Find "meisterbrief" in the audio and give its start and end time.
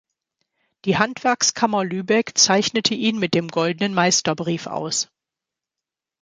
3.93-4.65